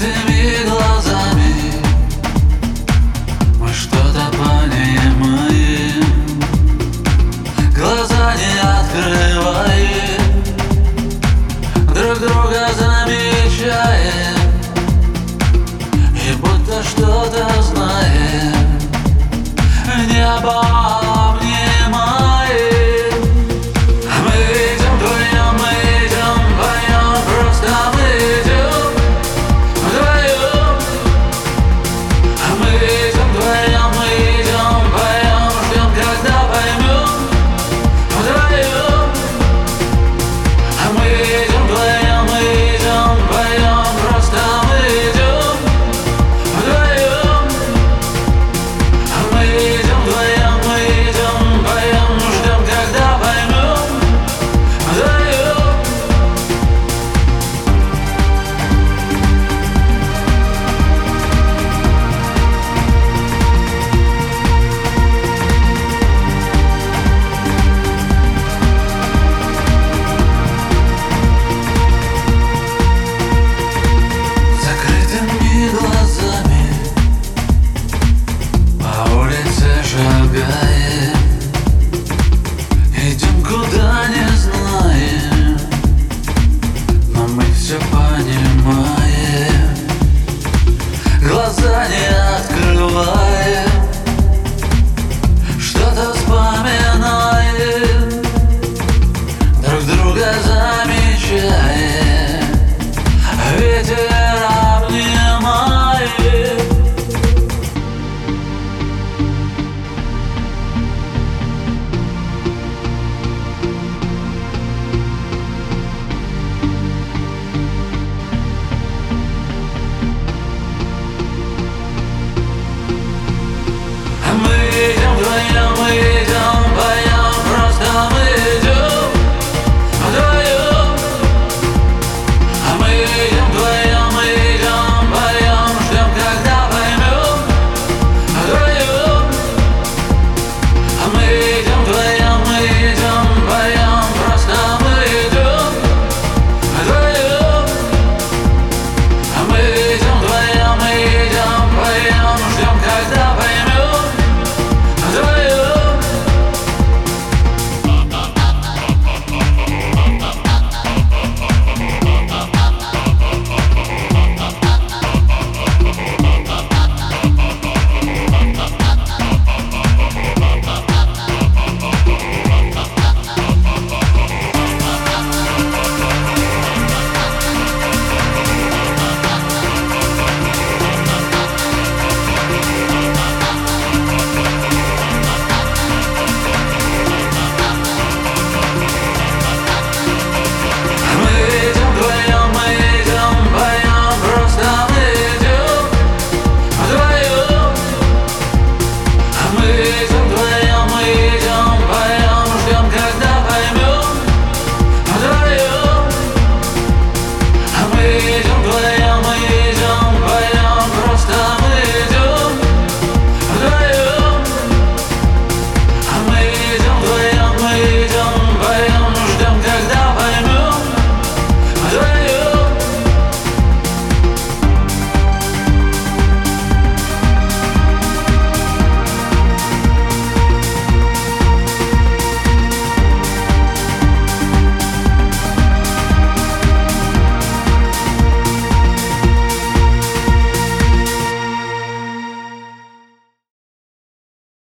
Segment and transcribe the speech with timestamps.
[0.00, 0.29] living